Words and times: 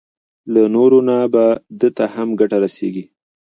له 0.53 0.63
نورو 0.75 0.99
نه 1.09 1.17
به 1.33 1.45
ده 1.79 1.89
ته 1.97 2.05
هم 2.15 2.29
ګټه 2.39 2.57
رسېږي. 2.63 3.03